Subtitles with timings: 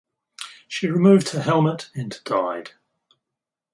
[0.67, 2.71] She removed her helmet and died.